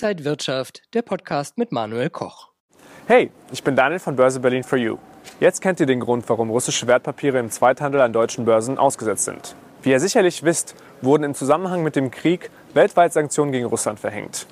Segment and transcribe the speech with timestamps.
[0.00, 2.50] Inside Wirtschaft, der Podcast mit Manuel Koch.
[3.08, 4.96] Hey, ich bin Daniel von Börse Berlin for You.
[5.40, 9.56] Jetzt kennt ihr den Grund, warum russische Wertpapiere im Zweithandel an deutschen Börsen ausgesetzt sind.
[9.82, 14.46] Wie ihr sicherlich wisst, wurden im Zusammenhang mit dem Krieg weltweit Sanktionen gegen Russland verhängt.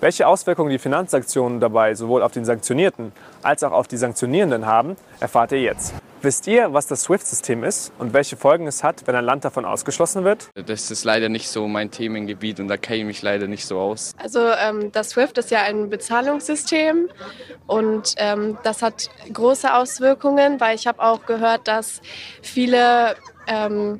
[0.00, 3.10] Welche Auswirkungen die Finanzsanktionen dabei sowohl auf den Sanktionierten
[3.42, 5.92] als auch auf die Sanktionierenden haben, erfahrt ihr jetzt.
[6.24, 9.66] Wisst ihr, was das SWIFT-System ist und welche Folgen es hat, wenn ein Land davon
[9.66, 10.48] ausgeschlossen wird?
[10.54, 13.78] Das ist leider nicht so mein Themengebiet und da kenne ich mich leider nicht so
[13.78, 14.14] aus.
[14.16, 17.10] Also ähm, das SWIFT ist ja ein Bezahlungssystem
[17.66, 22.00] und ähm, das hat große Auswirkungen, weil ich habe auch gehört, dass
[22.40, 23.98] viele ähm,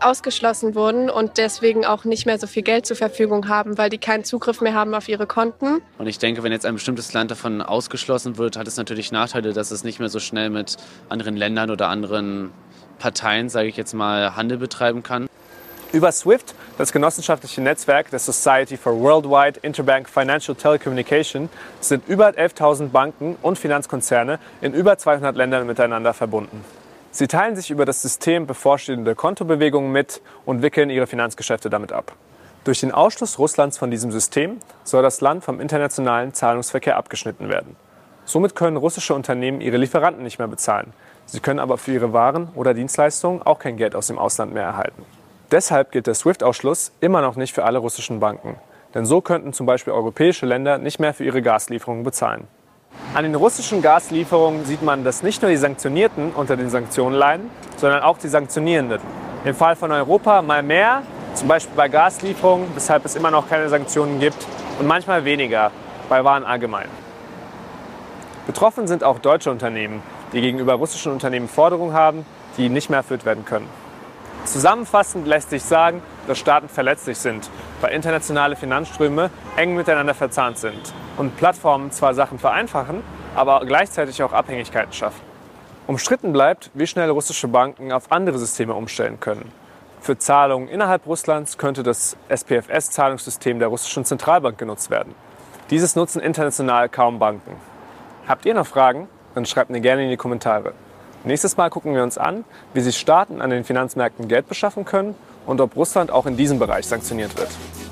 [0.00, 3.98] ausgeschlossen wurden und deswegen auch nicht mehr so viel Geld zur Verfügung haben, weil die
[3.98, 5.80] keinen Zugriff mehr haben auf ihre Konten.
[5.98, 9.52] Und ich denke, wenn jetzt ein bestimmtes Land davon ausgeschlossen wird, hat es natürlich Nachteile,
[9.52, 10.76] dass es nicht mehr so schnell mit
[11.08, 12.52] anderen Ländern oder anderen
[12.98, 15.28] Parteien, sage ich jetzt mal, Handel betreiben kann.
[15.92, 21.48] Über SWIFT, das genossenschaftliche Netzwerk der Society for Worldwide Interbank Financial Telecommunication,
[21.80, 26.64] sind über 11.000 Banken und Finanzkonzerne in über 200 Ländern miteinander verbunden.
[27.16, 32.12] Sie teilen sich über das System bevorstehende Kontobewegungen mit und wickeln ihre Finanzgeschäfte damit ab.
[32.64, 37.74] Durch den Ausschluss Russlands von diesem System soll das Land vom internationalen Zahlungsverkehr abgeschnitten werden.
[38.26, 40.92] Somit können russische Unternehmen ihre Lieferanten nicht mehr bezahlen.
[41.24, 44.64] Sie können aber für ihre Waren oder Dienstleistungen auch kein Geld aus dem Ausland mehr
[44.64, 45.02] erhalten.
[45.50, 48.56] Deshalb gilt der SWIFT-Ausschluss immer noch nicht für alle russischen Banken.
[48.92, 52.46] Denn so könnten zum Beispiel europäische Länder nicht mehr für ihre Gaslieferungen bezahlen.
[53.14, 57.50] An den russischen Gaslieferungen sieht man, dass nicht nur die Sanktionierten unter den Sanktionen leiden,
[57.76, 59.00] sondern auch die Sanktionierenden.
[59.44, 61.02] Im Fall von Europa mal mehr,
[61.34, 64.46] zum Beispiel bei Gaslieferungen, weshalb es immer noch keine Sanktionen gibt,
[64.78, 65.70] und manchmal weniger
[66.08, 66.88] bei Waren allgemein.
[68.46, 72.26] Betroffen sind auch deutsche Unternehmen, die gegenüber russischen Unternehmen Forderungen haben,
[72.56, 73.68] die nicht mehr erfüllt werden können.
[74.46, 80.94] Zusammenfassend lässt sich sagen, dass Staaten verletzlich sind, weil internationale Finanzströme eng miteinander verzahnt sind
[81.16, 83.02] und Plattformen zwar Sachen vereinfachen,
[83.34, 85.20] aber gleichzeitig auch Abhängigkeiten schaffen.
[85.88, 89.52] Umstritten bleibt, wie schnell russische Banken auf andere Systeme umstellen können.
[90.00, 95.14] Für Zahlungen innerhalb Russlands könnte das SPFS-Zahlungssystem der russischen Zentralbank genutzt werden.
[95.70, 97.56] Dieses nutzen international kaum Banken.
[98.28, 99.08] Habt ihr noch Fragen?
[99.34, 100.72] Dann schreibt mir gerne in die Kommentare.
[101.26, 105.16] Nächstes Mal gucken wir uns an, wie sich Staaten an den Finanzmärkten Geld beschaffen können
[105.44, 107.48] und ob Russland auch in diesem Bereich sanktioniert wird.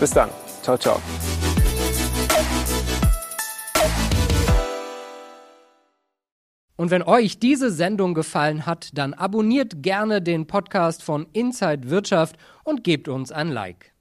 [0.00, 0.30] Bis dann.
[0.62, 0.98] Ciao, ciao.
[6.76, 12.36] Und wenn euch diese Sendung gefallen hat, dann abonniert gerne den Podcast von Inside Wirtschaft
[12.64, 13.92] und gebt uns ein Like.